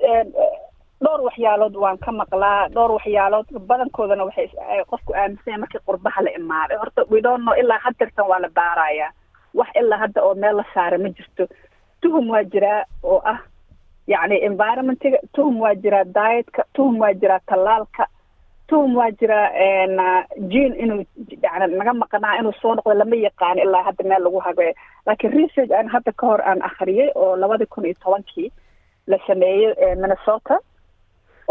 dhowr 1.05 1.21
waxyaalood 1.29 1.75
waan 1.83 1.99
ka 1.99 2.13
maqlaa. 2.13 2.69
Dhowr 2.75 2.93
waxyaalood 2.99 3.49
badankoodana 3.69 4.25
waxay 4.29 4.49
qofku 4.91 5.13
aaminsanya 5.15 5.59
markii 5.63 5.81
qurbaha 5.89 6.23
la 6.25 6.31
imaaday. 6.39 6.77
Horta 6.83 7.03
widonno 7.11 7.53
ilaa 7.61 7.79
hadeertan 7.85 8.29
waa 8.31 8.41
la 8.45 8.49
baarayaa. 8.49 9.11
Wax 9.55 9.69
ilaa 9.81 9.99
hadda 9.99 10.23
oo 10.23 10.35
meel 10.35 10.57
la 10.57 10.65
saara 10.75 10.99
ma 10.99 11.09
jirto. 11.09 11.47
Tuhum 12.03 12.31
waa 12.31 12.45
jiraa 12.45 12.85
oo 13.03 13.21
ah 13.25 13.39
yacni 14.07 14.37
environmentiga. 14.49 15.19
Tuhum 15.35 15.61
waa 15.61 15.75
jiraa 15.75 16.05
dietka. 16.05 16.65
Tuhum 16.77 16.99
waa 17.01 17.13
jiraa 17.15 17.41
tallaalka. 17.47 18.07
Tuhum 18.69 18.97
waa 18.97 19.11
jiraa 19.11 19.49
jean 20.53 20.73
inuu 20.83 21.05
yani 21.43 21.75
naga 21.77 21.93
maqnaa 21.95 22.37
inuu 22.41 22.53
soo 22.61 22.75
noqdo 22.75 22.95
lama 22.95 23.17
yaqaano 23.17 23.63
ilaa 23.63 23.83
hadda 23.83 24.05
meel 24.09 24.23
lagu 24.25 24.39
habeeyo 24.41 24.75
laakiin 25.07 25.33
research 25.33 25.73
aan 25.73 25.89
hadda 25.89 26.13
ka 26.13 26.27
hor 26.27 26.41
aan 26.43 26.63
akhriyay 26.63 27.11
oo 27.15 27.37
labadii 27.37 27.67
kun 27.67 27.85
iyo 27.85 27.95
tobankii 28.05 28.53
la 29.07 29.19
sameeyey 29.27 29.75
minnesota 29.97 30.59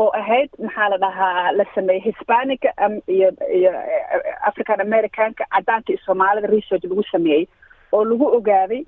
oo 0.02 0.10
ahayd 0.20 0.50
maxaa 0.66 0.90
la 0.94 0.98
dhahaa 1.04 1.52
la 1.58 1.66
sameeyey 1.76 2.02
hispanica 2.08 2.70
iyo 3.16 3.30
iyo 3.58 3.72
african 4.50 4.82
americanka 4.82 5.44
caddaanka 5.54 5.90
iyo 5.94 6.00
soomaalida 6.06 6.48
research 6.48 6.84
lagu 6.84 7.04
sameeyey 7.12 7.48
oo 7.92 8.04
lagu 8.06 8.26
ogaaday 8.38 8.82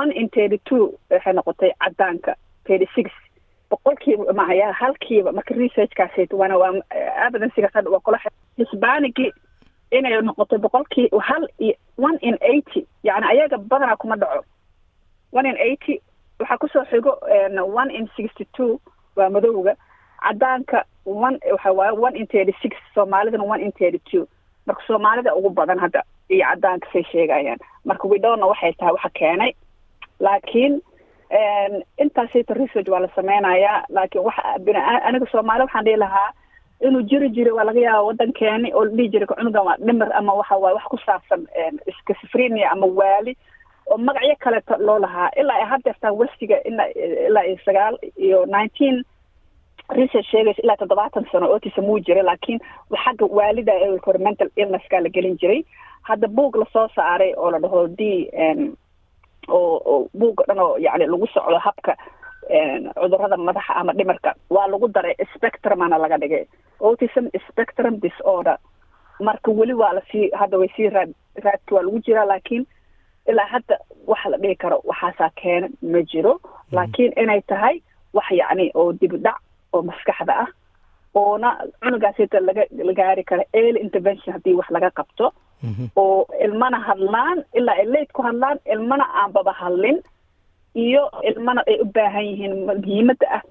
one 0.00 0.12
in 0.20 0.28
thirty 0.36 0.58
two 0.68 0.82
waxay 1.10 1.32
noqotay 1.38 1.70
caddaanka 1.84 2.32
thirty 2.66 2.88
six 2.94 3.10
boqolkiiba 3.70 4.32
maya 4.40 4.72
halkiiba 4.80 5.32
marka 5.32 5.54
researchkaasayt 5.54 6.32
waana 6.40 6.56
waa 6.62 6.72
evidencega 7.26 7.70
hadha 7.74 7.90
waa 7.94 8.00
kula 8.06 8.18
hisbanigi 8.56 9.32
inay 9.98 10.20
noqoto 10.28 10.58
boqolkii 10.66 11.08
hal 11.28 11.48
iyo 11.58 11.74
one 12.08 12.18
in 12.28 12.36
eighty 12.40 12.86
yani 13.02 13.26
ayaga 13.32 13.58
badanaa 13.58 13.96
kuma 13.96 14.16
dhaco. 14.16 14.44
One 15.32 15.46
in 15.50 15.56
eighty 15.66 16.00
waxaa 16.40 16.58
ku 16.58 16.68
soo 16.68 16.84
xigo 16.90 17.12
one 17.80 17.90
in 17.98 18.08
sixty 18.16 18.44
two 18.56 18.80
waa 19.16 19.30
madowga 19.30 19.74
cadaanka 20.24 20.84
one 21.04 21.38
waxa 21.52 21.72
waaye 21.72 21.92
one 22.06 22.16
in 22.20 22.26
thirty 22.26 22.54
six 22.62 22.76
soomaalidana 22.94 23.44
one 23.52 23.60
in 23.66 23.72
thirty 23.72 24.00
two 24.10 24.24
marka 24.66 24.82
soomaalida 24.86 25.34
ugu 25.38 25.50
badan 25.50 25.78
hadda 25.78 26.02
iyo 26.28 26.44
cadaanka 26.50 26.86
say 26.92 27.02
sheegayaan. 27.12 27.58
Marka 27.84 28.08
widhowna 28.08 28.46
waxay 28.46 28.72
tahay 28.78 28.92
waxa 28.92 29.10
keenay. 29.18 29.52
Laakiin 30.20 30.74
intaasayta 32.02 32.54
research 32.54 32.88
waa 32.88 33.00
la 33.00 33.08
sameynayaa 33.16 33.84
laakiin 33.88 34.24
waxa 34.24 34.42
aniga 35.08 35.26
soomaali 35.32 35.62
waxaan 35.62 35.84
dhihi 35.84 35.96
lahaa 35.96 36.32
inuu 36.80 37.02
jiri 37.02 37.28
jira 37.30 37.54
waa 37.54 37.64
laga 37.64 37.80
yaaba 37.80 38.02
waddankeeni 38.02 38.72
oo 38.74 38.84
la 38.84 38.90
dhihi 38.96 39.08
jiray 39.08 39.26
cunugan 39.26 39.66
waa 39.66 39.76
dhimir 39.86 40.12
ama 40.18 40.32
waxa 40.34 40.56
waaye 40.56 40.74
wax 40.74 40.84
ku 40.92 40.98
saabsan 41.06 41.46
schizophrenia 41.98 42.70
ama 42.70 42.86
waali 42.86 43.36
oo 43.90 43.96
magacyo 43.98 44.36
kaleeto 44.38 44.76
loo 44.78 44.98
lahaa. 44.98 45.30
Ilaa 45.40 45.56
ay 45.56 45.64
haddeertaan 45.72 46.14
westiga 46.20 46.62
ilaa 46.62 46.86
ilaa 47.28 47.42
iyo 47.46 47.58
sagaal 47.64 47.98
iyo 48.16 48.46
nineteen 48.46 49.04
research 49.96 50.26
sheegaysa 50.30 50.62
ilaa 50.62 50.76
toddobaatan 50.76 51.26
sano 51.32 51.50
ootiisa 51.52 51.82
muu 51.82 51.98
jira 51.98 52.22
laakiin 52.22 52.60
xagga 53.04 53.26
waalida 53.38 53.72
ee 53.84 53.96
hore 54.06 54.18
mental 54.18 54.50
illnesska 54.56 55.00
la 55.00 55.08
gelin 55.08 55.36
jiray 55.38 55.64
hadda 56.02 56.28
buug 56.28 56.56
la 56.56 56.66
soo 56.72 56.88
saaray 56.96 57.32
oo 57.36 57.50
la 57.50 57.58
dhaho 57.58 57.86
d 57.88 58.00
oo 59.48 60.08
buugga 60.14 60.44
dhan 60.48 60.58
oo 60.58 60.76
yani 60.78 61.06
lagu 61.06 61.26
socdo 61.26 61.58
habka 61.58 61.96
cudurrada 63.00 63.36
madaxa 63.36 63.74
ama 63.76 63.92
dhimirka 63.92 64.34
waa 64.50 64.66
lagu 64.68 64.88
daray 64.88 65.14
spectrumana 65.34 65.98
laga 65.98 66.18
dhigay. 66.18 66.44
Autism 66.80 67.26
spectrum 67.48 67.96
disorder. 68.00 68.56
Marka 69.20 69.50
weli 69.50 69.72
waa 69.74 69.92
la 69.92 70.02
sii 70.12 70.30
hadda 70.40 70.58
way 70.58 70.68
sii 70.76 70.88
raad 70.88 71.12
raadka 71.44 71.74
waa 71.74 71.82
lagu 71.82 71.98
jiraa 72.06 72.24
laakiin 72.24 72.66
ilaa 73.28 73.46
hadda 73.46 73.78
waxa 74.06 74.28
la 74.30 74.36
dhihi 74.38 74.56
karo 74.56 74.80
waxaasaa 74.84 75.30
keena 75.40 75.68
ma 75.82 76.02
jiro. 76.02 76.40
Laakiin 76.72 77.12
inay 77.22 77.40
tahay 77.40 77.80
wax 78.14 78.30
yacni 78.30 78.70
oo 78.74 78.92
dibidhac 78.92 79.40
oo 79.72 79.82
maskaxda 79.90 80.34
ah 80.44 80.48
oona 81.14 81.48
cunugaasita 81.82 82.40
laga 82.48 82.62
la 82.88 82.92
gaari 83.00 83.24
kara 83.30 83.44
early 83.60 83.80
intervention 83.86 84.32
haddii 84.36 84.54
wax 84.58 84.68
laga 84.76 84.90
qabto. 84.98 85.26
Oo 85.96 86.26
ilmana 86.44 86.78
hadlaan 86.88 87.38
ilaa 87.58 87.74
ay 87.80 87.86
late 87.94 88.12
ku 88.16 88.22
hadlaan 88.22 88.58
ilmana 88.74 89.04
aanbaba 89.20 89.52
hadlin 89.60 89.98
iyo 90.84 91.02
ilmana 91.30 91.60
ay 91.70 91.76
u 91.82 91.86
baahan 91.96 92.24
yihiin 92.30 92.54
muhiimadda 92.68 93.26
ah 93.36 93.42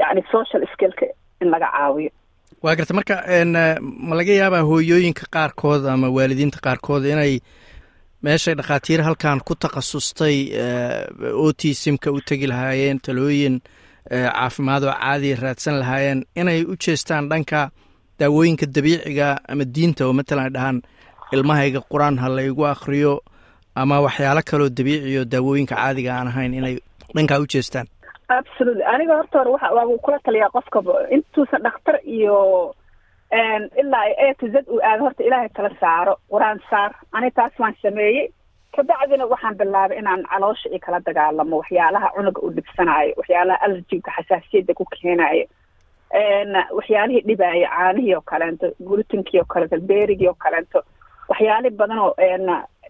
yacni 0.00 0.22
social 0.34 0.62
skillka 0.72 1.06
in 1.42 1.48
laga 1.54 1.68
caawiyo. 1.76 2.10
Waa 2.62 2.74
garta 2.76 2.94
marka 2.98 3.14
ma 4.08 4.14
laga 4.20 4.32
yaabaa 4.40 4.62
hooyooyinka 4.70 5.24
qaarkood 5.34 5.86
ama 5.94 6.08
waalidiinta 6.16 6.58
qaarkood 6.66 7.04
inay 7.12 7.32
meeshay 8.24 8.54
dhakhaatiir 8.58 9.00
halkan 9.06 9.40
ku 9.46 9.54
takhasustay 9.54 10.36
otisimka 11.46 12.12
u 12.12 12.20
tegi 12.20 12.46
lahaayeen 12.46 12.98
talooyin 13.00 13.60
caafimaad 14.10 14.82
oo 14.84 14.92
caadiya 15.00 15.36
raadsan 15.42 15.78
lahaayeen 15.80 16.24
inay 16.40 16.62
u 16.64 16.76
jeestaan 16.76 17.28
dhanka 17.28 17.70
daawooyinka 18.20 18.66
dabiiciga 18.66 19.28
ama 19.48 19.64
diinta 19.74 20.06
oo 20.06 20.12
matalan 20.12 20.44
ay 20.46 20.50
dhahaan 20.56 20.78
ilmahayga 21.32 21.80
qur'aan 21.92 22.18
ha 22.22 22.28
laygu 22.28 22.66
akriyo 22.66 23.20
ama 23.74 24.00
waxyaalo 24.06 24.42
kaloo 24.50 24.68
dabiiciyo 24.78 25.24
daawooyinka 25.24 25.74
caadiga 25.76 26.10
aan 26.18 26.28
ahayn 26.28 26.54
inay 26.54 26.76
dhankaa 27.16 27.38
u 27.40 27.46
jeestaan. 27.46 27.86
Absolutely. 28.28 28.84
Aniga 28.92 29.16
horta 29.16 29.38
hore 29.38 29.50
waxa 29.50 29.70
waa 29.76 29.98
kula 30.04 30.18
taliyaa 30.24 30.50
qofkaba 30.56 30.92
intuusan 31.14 31.62
dhakhtar 31.66 31.96
iyo 32.16 32.36
ilaa 33.80 34.06
a 34.24 34.34
to 34.40 34.46
z 34.48 34.54
uu 34.72 34.80
aado 34.88 35.02
horta 35.04 35.22
ilaahay 35.24 35.48
kala 35.56 35.70
saaro. 35.80 36.14
Qur'aan 36.32 36.58
saar. 36.70 36.90
Ani 37.12 37.30
taas 37.30 37.52
waan 37.58 37.74
sameeyey 37.82 38.28
kabacdina 38.76 39.26
waxaan 39.32 39.56
bilaabay 39.58 39.98
inaan 39.98 40.22
caloosha 40.30 40.68
iyo 40.70 40.78
kala 40.84 41.00
dagaalamo 41.06 41.56
waxyaalaha 41.60 42.08
cunuga 42.16 42.40
uu 42.42 42.50
dhibsanaayo 42.56 43.12
waxyaalaha 43.16 43.62
allergiga 43.64 44.10
xasaasiyadda 44.16 44.74
ku 44.74 44.84
keenaayo 44.94 45.46
waxyaalihii 46.78 47.26
dhibaayo 47.28 47.66
caanihii 47.76 48.14
oo 48.14 48.20
kaleento 48.30 48.66
glutinkii 48.86 49.40
oo 49.40 49.44
kaleento 49.44 49.80
berigii 49.80 50.28
oo 50.28 50.34
kaleento 50.44 50.82
waxyaali 51.28 51.70
badan 51.70 51.98
oo 51.98 52.14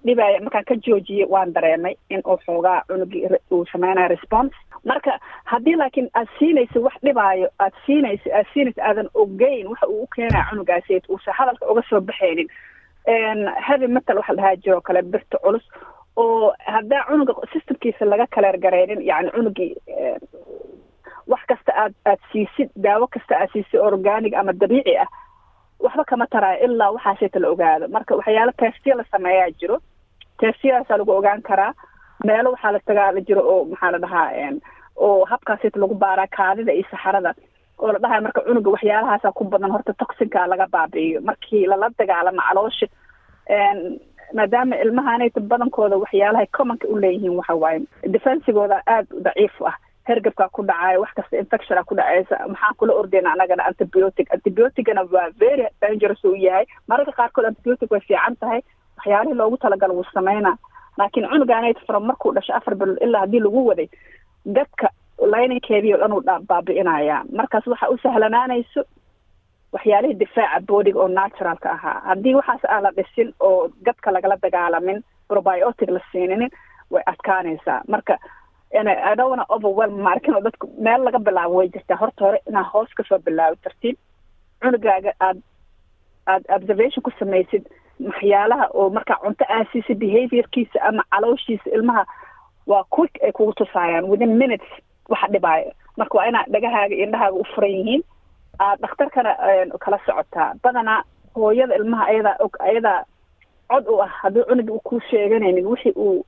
dhibaayo 0.07 0.41
markaan 0.45 0.65
ka 0.65 0.75
joojiyey 0.87 1.27
waan 1.29 1.53
dareemay 1.53 1.95
in 2.11 2.23
uu 2.27 2.37
xoogaa 2.47 2.83
cunugii 2.89 3.29
uu 3.51 3.65
sameynayo 3.73 4.09
response. 4.09 4.55
Marka 4.85 5.19
haddii 5.45 5.77
laakiin 5.77 6.09
aad 6.15 6.29
siinaysa 6.39 6.81
wax 6.81 6.95
dhibaayo 7.05 7.49
aad 7.59 7.73
siinaysa 7.87 8.31
aad 8.37 8.47
siinaysa 8.55 8.83
aadan 8.85 9.09
ogeyn 9.15 9.67
waxa 9.67 9.87
uu 9.87 10.03
u 10.03 10.07
keenaya 10.17 10.45
cunugaasi 10.51 11.01
uusan 11.09 11.35
hadalka 11.39 11.71
uga 11.71 11.83
soo 11.89 12.01
baxaynin 12.01 12.49
heavy 13.07 13.87
metal 13.97 14.17
waxa 14.19 14.35
dhahaa 14.37 14.57
jiroo 14.57 14.81
kale 14.81 15.03
birta 15.03 15.39
culus 15.45 15.65
oo 16.17 16.53
haddaa 16.75 17.05
cunuga 17.09 17.35
systemkiisa 17.53 18.05
laga 18.05 18.27
kaleergaraynin 18.35 19.03
yani 19.11 19.31
cunugii 19.31 19.73
wax 21.33 21.41
kasta 21.49 21.73
aad 21.83 21.95
aad 22.07 22.21
siisid 22.33 22.71
daawo 22.85 23.07
kasta 23.07 23.35
aad 23.41 23.51
siisid 23.53 23.81
organic 23.81 24.35
ama 24.35 24.53
dabiici 24.53 24.97
ah 25.05 25.09
waxba 25.85 26.05
kama 26.05 26.27
taraayo 26.27 26.65
ilaa 26.65 26.91
waxaasayta 26.97 27.39
la 27.41 27.49
ogaado. 27.51 27.89
Marka 27.89 28.17
waxyaalo 28.17 28.53
testiya 28.57 28.97
la 28.97 29.05
sameeyaa 29.11 29.51
jiro 29.61 29.79
testiyadaasaa 30.41 30.97
lagu 30.99 31.13
ogaan 31.13 31.43
karaa 31.43 31.73
meelo 32.25 32.51
waxaa 32.55 32.73
la 32.73 32.81
tagaa 32.89 33.13
la 33.13 33.21
jiro 33.21 33.43
oo 33.53 33.65
maxaa 33.65 33.91
la 33.95 33.99
dhahaa 33.99 34.31
oo 34.97 35.25
habkaasayta 35.25 35.81
lagu 35.81 35.95
baaraa 35.95 36.27
kaadida 36.37 36.73
iyo 36.73 36.87
saxarada 36.91 37.35
oo 37.79 37.93
la 37.93 37.99
dhahayo 37.99 38.23
marka 38.27 38.41
cunuga 38.47 38.71
waxyaalahaasa 38.75 39.33
ku 39.33 39.45
badan 39.45 39.71
horta 39.75 39.93
toxinka 40.03 40.47
laga 40.47 40.67
baabi'iyo. 40.75 41.21
Markii 41.29 41.67
lala 41.67 41.89
dagaalamo 41.99 42.43
caloosha 42.49 42.87
maadaama 44.39 44.77
ilmahanayta 44.85 45.41
badankooda 45.41 45.97
waxyaalahay 46.03 46.47
commonka 46.57 46.87
u 46.89 46.97
leeyihiin 47.03 47.37
waxa 47.39 47.55
waaye. 47.63 47.81
Defensigooda 48.15 48.83
aada 48.87 49.09
daciif 49.27 49.57
ah. 49.71 49.75
Hergabkaa 50.09 50.49
ku 50.53 50.63
dhacaayo 50.69 51.01
wax 51.01 51.11
kasta 51.17 51.39
infectiona 51.43 51.85
ku 51.89 51.95
dhacaysa. 51.97 52.37
Maxaan 52.53 52.75
kula 52.79 52.93
ordeyna 53.01 53.33
anagana 53.33 53.65
antibiotic. 53.69 54.27
Antibioticana 54.35 55.03
waa 55.13 55.31
very 55.39 55.65
dangerous 55.81 56.25
uu 56.25 56.35
yahay. 56.37 56.67
Mararka 56.89 57.13
qaarkood 57.13 57.47
antibiotic 57.51 57.91
way 57.91 58.01
fiican 58.01 58.37
tahay. 58.41 58.61
Waxyaalihii 58.99 59.35
loogu 59.41 59.57
talagalo 59.57 59.95
wuu 59.95 60.05
sameynaa. 60.15 60.57
Laakiin 60.99 61.29
cunugaanayt 61.31 61.79
from 61.87 62.05
markuu 62.07 62.33
dhasho 62.37 62.53
afar 62.55 62.75
bilood 62.75 62.99
ilaa 63.03 63.21
haddii 63.25 63.41
lagu 63.41 63.67
waday 63.67 63.89
dadka 64.45 64.89
lininkeedii 65.33 65.95
o 65.95 65.99
dhan 65.99 66.13
uu 66.13 66.23
baabi'inaya. 66.49 67.25
Markaas 67.33 67.67
waxa 67.67 67.89
u 67.91 67.97
sahlanaanayso 68.03 68.83
waxyaalihii 69.73 70.19
difaaca 70.21 70.61
boodiga 70.69 71.01
oo 71.01 71.09
naturalka 71.09 71.71
ahaa. 71.73 72.01
Haddii 72.09 72.35
waxaas 72.35 72.65
aan 72.69 72.83
la 72.83 72.91
dhisin 72.97 73.35
oo 73.41 73.69
dadka 73.87 74.13
lagala 74.13 74.37
dagaalamin 74.43 75.03
probiotic 75.29 75.91
la 75.91 76.01
siininin 76.13 76.51
way 76.91 77.03
adkaanaysaa. 77.07 77.81
Marka 77.89 78.19
adhowana 79.11 79.45
overwhelm 79.49 79.99
maarkin 80.03 80.35
oo 80.35 80.41
dadku 80.45 80.67
meel 80.79 81.05
laga 81.05 81.19
bilaabo 81.19 81.55
way 81.55 81.69
jirtaa. 81.69 81.97
Horta 81.97 82.25
hore 82.25 82.39
inaad 82.49 82.67
hoos 82.73 82.91
ka 82.97 83.03
soo 83.09 83.19
bilaabi 83.19 83.57
tartiib 83.65 83.97
cunugaaga 84.63 85.13
aad 85.21 85.39
aad 86.27 86.43
observation 86.57 87.03
ku 87.03 87.11
samaysid 87.19 87.65
waxyaalaha 88.07 88.67
oo 88.75 88.91
markaa 88.91 89.19
cunto 89.23 89.45
aasiisa 89.49 89.95
behaviorkiisa 89.95 90.79
ama 90.89 91.03
calooshiisa 91.11 91.71
ilmaha 91.75 92.05
waa 92.67 92.85
quick 92.91 93.15
ay 93.25 93.33
kugu 93.33 93.53
tusaayaan 93.53 94.05
within 94.11 94.37
minutes 94.43 94.69
waxa 95.09 95.29
dhibaayo 95.35 95.73
marka 95.97 96.19
waa 96.19 96.27
inaad 96.31 96.49
dhagahaaga 96.55 96.95
indhahaaga 97.05 97.37
u 97.37 97.45
furan 97.55 97.71
yihiin 97.79 98.03
aad 98.61 98.79
dhakhtarkana 98.85 99.31
kala 99.85 99.99
socotaa 100.07 100.49
badanaa 100.63 101.01
hooyada 101.35 101.75
ilmaha 101.81 102.05
ayadaa 102.13 102.37
og 102.45 102.57
ayadaa 102.69 103.01
cod 103.73 103.87
u 103.89 104.01
ah 104.03 104.09
haddii 104.23 104.45
cunuga 104.49 104.73
u 104.73 104.81
ku 104.89 105.01
sheeganaynin 105.11 105.67
wixii 105.67 105.93
uu 105.97 106.25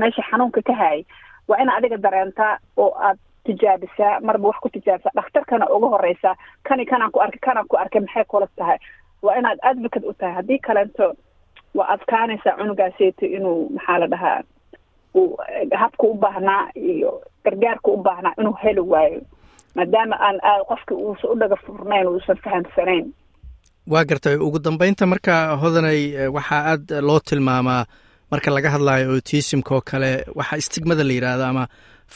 meesha 0.00 0.22
xanuunka 0.30 0.62
ka 0.68 0.74
hayay 0.80 1.04
waa 1.48 1.58
ina 1.62 1.76
adiga 1.76 1.96
dareentaa 1.96 2.58
oo 2.76 2.90
aad 3.08 3.18
tijaabisaa 3.44 4.20
marba 4.20 4.48
wax 4.48 4.56
ku 4.62 4.68
tijaabisaa 4.68 5.14
dhakhtarkana 5.18 5.68
uga 5.76 5.86
horeysaa 5.94 6.34
kani 6.62 6.84
kanaan 6.86 7.10
ku 7.10 7.20
arkay 7.24 7.40
kanaan 7.46 7.66
ku 7.68 7.76
arkay 7.76 8.00
maxay 8.00 8.24
kula 8.24 8.46
tahay? 8.56 8.78
Waa 9.22 9.36
inaad 9.38 9.58
advocate 9.62 10.06
u 10.06 10.12
tahay. 10.12 10.34
Haddii 10.34 10.58
kalento 10.58 11.14
waa 11.74 11.88
adkaanaysaa 11.94 12.56
cunugaaseyto 12.58 13.26
inuu 13.26 13.68
maxaa 13.74 13.98
la 14.02 14.06
dhahaa 14.06 14.42
uu 15.18 15.36
habka 15.82 16.04
u 16.06 16.14
baahnaa 16.24 16.62
iyo 16.92 17.10
gargaarka 17.44 17.88
u 17.90 17.96
baahnaa 18.06 18.34
inuu 18.40 18.56
heli 18.62 18.80
waayo. 18.92 19.20
Maadaama 19.76 20.16
aan 20.26 20.36
qofki 20.68 20.94
uusan 20.94 21.30
u 21.32 21.38
dhaga 21.40 21.56
furnayn 21.66 22.06
uusan 22.12 22.36
fahamsanayn 22.44 23.06
waa 23.92 24.04
gartay 24.10 24.36
ugu 24.46 24.58
dambeynta 24.66 25.06
marka 25.12 25.34
hodanay 25.62 26.00
waxaa 26.36 26.62
aad 26.72 26.86
loo 27.08 27.20
tilmaamaa 27.28 27.84
marka 28.30 28.50
laga 28.54 28.70
hadlayo 28.74 29.06
autismka 29.14 29.74
oo 29.74 29.82
kale 29.90 30.10
waxaa 30.38 30.60
stigmada 30.66 31.04
la 31.08 31.12
yidhaahdo 31.16 31.44
ama 31.50 31.64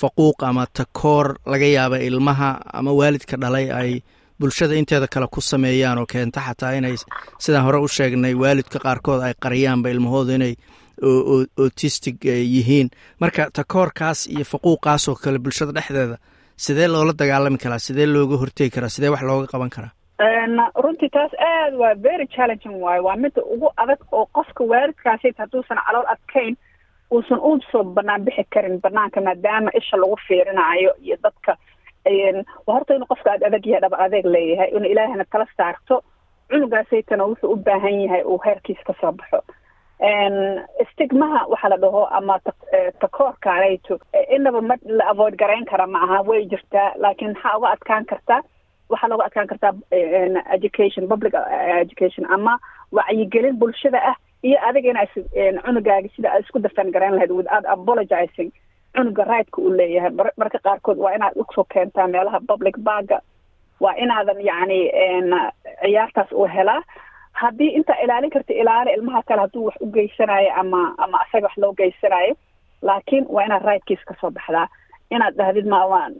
faquuq 0.00 0.38
ama 0.48 0.64
takoor 0.78 1.26
laga 1.52 1.66
yaaba 1.76 1.96
ilmaha 2.08 2.50
ama 2.78 2.90
waalidka 2.98 3.36
dhalay 3.42 3.66
ay 3.80 3.92
bulshada 4.40 4.74
inteeda 4.80 5.06
kale 5.14 5.26
ku 5.34 5.40
sameeyaan 5.40 5.98
oo 6.02 6.06
keenta 6.12 6.40
xataa 6.46 6.72
inay 6.78 6.96
sidaan 7.44 7.64
hore 7.66 7.78
u 7.78 7.88
sheegnay 7.96 8.34
waalidka 8.42 8.78
qaarkood 8.84 9.20
ay 9.26 9.34
qariyaanba 9.44 9.88
ilmahooda 9.94 10.32
inay 10.38 10.54
autistic 11.58 12.24
yihiin. 12.24 12.88
Marka 13.20 13.48
takoorkaas 13.58 14.26
iyo 14.26 14.44
faquuqaas 14.52 15.08
oo 15.08 15.14
kale 15.24 15.38
bulshada 15.38 15.72
dhexdeeda 15.72 16.16
sidee 16.56 16.88
loola 16.88 17.12
dagaalami 17.18 17.58
karaa? 17.58 17.78
Sidee 17.78 18.06
looga 18.06 18.36
hortegi 18.42 18.70
karaa? 18.70 18.88
Sidee 18.88 19.10
wax 19.14 19.22
looga 19.22 19.46
qaban 19.52 19.70
karaa? 19.76 19.92
Runtii 20.84 21.08
taas 21.10 21.32
aad 21.50 21.74
waa 21.80 21.94
very 22.02 22.26
challenging 22.34 22.76
waayo 22.82 23.02
waa 23.04 23.16
midda 23.16 23.42
ugu 23.54 23.68
adag 23.76 23.98
oo 24.12 24.26
qofka 24.36 24.64
waalidkaasi 24.64 25.32
hadduusan 25.38 25.78
calool 25.86 26.06
adkayn 26.14 26.56
uusan 27.10 27.38
u 27.48 27.58
soo 27.72 27.84
banaan 27.84 28.24
bixi 28.24 28.44
karin 28.54 28.80
banaanka 28.80 29.20
maadaama 29.20 29.70
isha 29.78 29.96
lagu 29.96 30.16
fiirinaayo 30.28 30.94
iyo 31.02 31.16
dadka. 31.22 31.56
Waa 32.66 32.74
horta 32.76 32.94
inuu 32.94 33.06
qofka 33.12 33.30
aad 33.32 33.42
adag 33.48 33.66
yahay 33.66 33.80
dhaba 33.80 33.98
adeeg 34.04 34.26
leeyahay 34.34 34.70
inuu 34.76 34.90
ilaahana 34.92 35.24
tala 35.32 35.46
saarto 35.56 36.02
cunugaasaytana 36.50 37.24
wuxuu 37.24 37.52
u 37.52 37.56
baahan 37.56 38.00
yahay 38.04 38.22
uu 38.24 38.38
heerkiisa 38.46 38.82
ka 38.86 38.94
soo 39.00 39.12
baxo 39.12 39.38
stigmaha 40.92 41.40
waxaa 41.52 41.68
la 41.72 41.76
dhaho 41.76 42.02
ama 42.18 42.38
takoorka 43.00 43.52
anayto 43.52 43.98
inaba 44.36 44.60
ma 44.68 44.74
la 44.98 45.04
avoid 45.12 45.36
garayn 45.42 45.64
kara 45.70 45.86
ma 45.86 45.98
aha 46.06 46.22
way 46.28 46.44
jirtaa 46.52 46.92
laakiin 47.02 47.32
maxaa 47.34 47.56
uga 47.58 47.70
adkaan 47.74 48.04
kartaa 48.12 48.40
waxaa 48.90 49.08
looga 49.12 49.24
adkaan 49.28 49.46
kartaa 49.52 49.72
education 50.56 51.08
public 51.08 51.34
education 51.84 52.26
ama 52.36 52.58
wacyigelin 52.92 53.56
bulshada 53.62 54.00
ah 54.10 54.16
iyo 54.42 54.58
adiga 54.68 54.90
ina 54.90 55.06
cunugaaga 55.62 56.08
sida 56.16 56.32
aad 56.32 56.42
isku 56.44 56.58
dafan 56.58 56.90
garayn 56.94 57.14
lahayd 57.14 57.30
without 57.30 57.64
apologizing 57.74 58.50
cunuga 58.94 59.24
rigtka 59.24 59.62
uu 59.62 59.70
leeyahay. 59.78 60.10
Marka 60.36 60.58
qaarkood 60.58 60.98
waa 60.98 61.14
inaad 61.16 61.32
u 61.36 61.44
soo 61.54 61.64
keentaa 61.64 62.06
meelaha 62.08 62.40
public 62.50 62.76
baga 62.78 63.20
waa 63.80 63.94
inaadan 63.96 64.40
yacni 64.48 64.80
ciyaartaas 65.82 66.32
uu 66.32 66.46
helaa 66.56 66.82
haddii 67.42 67.70
intaa 67.78 67.96
ilaalin 68.04 68.30
karta 68.30 68.52
ilaali 68.62 68.90
ilmaha 68.96 69.22
kale 69.28 69.40
hadduu 69.40 69.64
wax 69.66 69.76
u 69.80 69.86
geysanayo 69.96 70.52
ama 70.62 70.94
ama 70.98 71.20
asaga 71.24 71.46
wax 71.46 71.56
loo 71.62 71.72
geysanayo 71.80 72.34
laakiin 72.82 73.26
waa 73.28 73.44
inaad 73.46 73.64
rightkiisa 73.70 74.04
ka 74.08 74.14
soo 74.20 74.30
baxdaa. 74.30 74.68
Inaad 75.10 75.34
dhahdid 75.36 75.66
ma 75.72 75.80
waan 75.92 76.12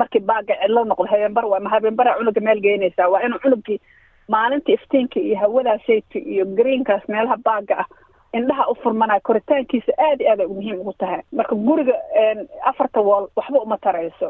markii 0.00 0.20
baaga 0.30 0.54
cidlo 0.62 0.84
noqdo 0.84 1.06
habeenbar 1.12 1.44
waa 1.46 1.60
ma 1.60 1.70
habeenbara 1.74 2.14
cunuga 2.18 2.40
meel 2.40 2.60
geynaysaa 2.66 3.08
waa 3.12 3.20
inuu 3.26 3.38
cunugii 3.42 3.80
maalinta 4.28 4.72
iftiinka 4.72 5.20
iyo 5.20 5.36
hawadaasayta 5.42 6.18
iyo 6.18 6.44
greenkaas 6.58 7.04
meelaha 7.08 7.36
baaga 7.44 7.74
ah 7.82 7.86
indhaha 8.38 8.64
u 8.70 8.74
furmanaya 8.82 9.20
koritaankiisa 9.28 9.92
aad 10.06 10.20
iyo 10.20 10.30
aad 10.32 10.40
ay 10.40 10.46
muhiim 10.46 10.80
ugu 10.80 10.92
tahay. 10.98 11.20
Marka 11.32 11.54
guriga 11.54 11.94
afarta 12.70 13.00
wool 13.08 13.26
waxba 13.36 13.60
uma 13.62 13.76
tarayso. 13.78 14.28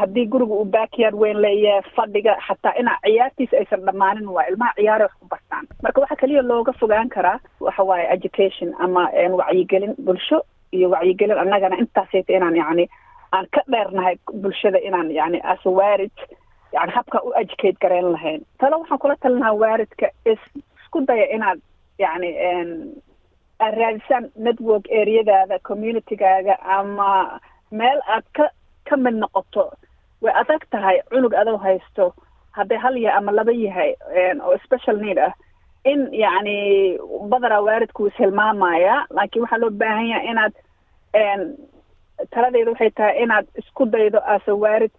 Haddii 0.00 0.26
guriga 0.32 0.54
uu 0.54 0.64
backyard 0.64 1.14
weyn 1.14 1.38
leeyahay 1.44 1.82
fadhiga 1.96 2.36
xataa 2.46 2.74
inaa 2.80 2.98
ciyaartiisa 3.04 3.56
aysan 3.60 3.84
dhammaanin 3.86 4.28
waa 4.36 4.46
ilmaha 4.50 4.72
ciyaare 4.78 5.04
wax 5.04 5.12
ku 5.20 5.26
bartaan. 5.32 5.64
Marka 5.82 6.00
waxaa 6.00 6.16
keliya 6.20 6.42
looga 6.42 6.72
fogaan 6.80 7.08
karaa 7.08 7.38
waxa 7.60 7.82
waaye 7.82 8.06
education 8.16 8.74
ama 8.78 9.08
wacyigelin 9.40 9.94
bulsho 10.04 10.42
iyo 10.72 10.90
wacyigelin 10.90 11.38
annagana 11.38 11.76
intaasayta 11.82 12.32
inaan 12.36 12.56
yacni 12.56 12.88
aan 13.32 13.46
ka 13.54 13.60
dheernahay 13.72 14.16
bulshada 14.42 14.78
inaan 14.88 15.10
yani 15.10 15.40
as 15.52 15.64
waarid 15.66 16.12
yani 16.72 16.92
habka 16.92 17.18
u 17.24 17.32
educate 17.40 17.78
garayn 17.82 18.12
lahayn. 18.12 18.40
Talo 18.58 18.78
waxaan 18.80 18.98
kula 18.98 19.16
talinahaa 19.16 19.52
waaridka 19.62 20.06
is 20.32 20.38
isku 20.82 21.00
daya 21.08 21.26
inaad 21.36 21.58
yacni 21.98 22.30
aad 22.48 22.68
raadisaan 23.60 24.30
network 24.36 24.84
areadaada 25.00 25.58
communitygaaga 25.68 26.54
ama 26.78 27.40
meel 27.70 28.00
aad 28.14 28.24
ka 28.36 28.48
ka 28.88 28.96
mid 28.96 29.14
noqoto 29.22 29.64
way 30.22 30.32
adag 30.42 30.62
tahay 30.70 30.96
cunug 31.10 31.34
adoo 31.34 31.56
haysto 31.64 32.14
hadday 32.58 32.78
hal 32.78 32.96
yahay 33.04 33.18
ama 33.18 33.32
laba 33.32 33.52
yahay 33.52 33.90
oo 34.46 34.58
special 34.64 34.96
need 35.04 35.18
ah 35.18 35.32
in 35.84 36.08
yacni 36.22 36.56
badanaa 37.32 37.60
waaridku 37.68 38.06
is 38.06 38.14
hilmaamaya 38.22 39.06
laakiin 39.16 39.42
waxaa 39.42 39.58
loo 39.62 39.70
baahan 39.70 40.06
yahay 40.12 40.26
inaad 40.32 40.54
taladeeda 42.30 42.70
waxay 42.70 42.90
tahay 42.90 43.22
inaad 43.22 43.46
isku 43.60 43.84
daydo 43.86 44.18
asa 44.34 44.54
waarid 44.54 44.92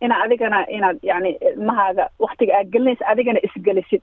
ina 0.00 0.14
adigana 0.24 0.66
inaad 0.76 0.98
yani 1.02 1.30
ilmahaaga 1.50 2.08
waktiga 2.18 2.52
aad 2.58 2.68
gelinaysa 2.72 3.06
adigana 3.12 3.40
isgelisid 3.48 4.02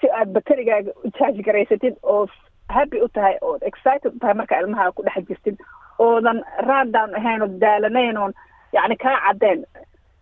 si 0.00 0.06
aad 0.18 0.28
baterigaaga 0.36 0.90
ujaaj 1.04 1.36
garaysatid 1.46 1.94
oo 2.02 2.26
happy 2.68 3.00
u 3.00 3.08
tahay 3.08 3.34
ood 3.42 3.62
excited 3.62 4.12
u 4.14 4.18
tahay 4.18 4.34
markaa 4.34 4.60
ilmahaaga 4.60 4.92
ku 4.92 5.02
dhex 5.02 5.24
jirtid 5.28 5.56
oodan 5.98 6.42
rundown 6.68 7.14
ahayn 7.14 7.42
oo 7.42 7.48
daalanayn 7.60 8.16
oon 8.18 8.32
yani 8.72 8.96
kaa 8.96 9.16
caddeen. 9.26 9.64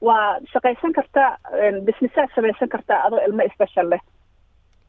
Waa 0.01 0.39
shaqaysan 0.53 0.93
kartaa 0.93 1.39
businessaad 1.87 2.29
samaysan 2.35 2.69
kartaa 2.69 3.05
adoo 3.07 3.21
ilmo 3.27 3.43
special 3.55 3.89
leh. 3.91 4.01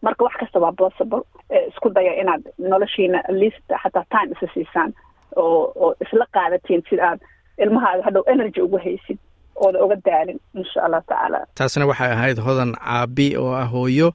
Marka 0.02 0.24
wax 0.24 0.34
kasta 0.40 0.60
waa 0.60 0.72
possible. 0.72 1.22
Isku 1.70 1.90
daya 1.90 2.14
inaad 2.22 2.44
noloshiina 2.58 3.20
least 3.30 3.64
xataa 3.84 4.06
time 4.14 4.32
isa 4.36 4.48
siisaan. 4.54 4.94
Oo 5.36 5.72
oo 5.76 5.94
isla 6.02 6.26
qaadatiin 6.36 6.84
sida 6.90 7.10
aad 7.10 7.20
ilmahaaga 7.58 8.04
hadhow 8.04 8.24
energy 8.28 8.62
ugu 8.62 8.78
haysid 8.78 9.18
ooda 9.64 9.78
uga 9.86 9.96
daalin 10.08 10.40
insha 10.60 10.80
allah 10.86 11.02
tacaala. 11.10 11.40
Taasna 11.58 11.86
waxay 11.92 12.12
ahayd 12.16 12.38
hodan 12.48 12.72
caabi 12.76 13.28
oo 13.42 13.52
ah 13.62 13.68
hooyo 13.74 14.08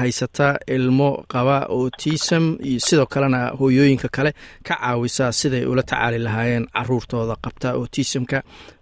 haysata 0.00 0.48
ilmo 0.76 1.10
qaba 1.32 1.56
autism 1.76 2.44
iyo 2.68 2.80
sidoo 2.86 3.06
kalena 3.14 3.40
hooyooyinka 3.60 4.08
kale 4.16 4.30
ka 4.66 4.74
caawisa 4.80 5.32
siday 5.40 5.64
ula 5.72 5.82
tacaali 5.82 6.18
lahaayeen 6.26 6.66
caruurtooda 6.76 7.34
qabta 7.44 7.68
autismka. 7.78 8.38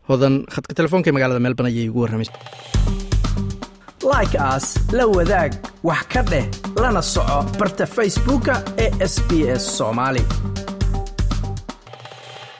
Hodan 0.08 0.34
khadka 0.54 0.72
telefoonka 0.78 1.08
ee 1.10 1.14
magaalada 1.16 1.40
melbourne 1.46 1.70
ayay 1.72 1.88
ugu 1.90 2.00
warramaysa 2.04 2.32
like 4.12 4.34
as 4.52 4.64
la 4.98 5.04
wadaag 5.16 5.52
wax 5.88 6.02
ka 6.12 6.22
dheh 6.30 6.44
lana 6.82 7.02
soco 7.14 7.38
barta 7.60 7.84
facebooka 7.96 8.54
ee 8.84 8.90
s 9.12 9.14
b 9.28 9.46
s 9.60 9.62
soomaali 9.78 10.22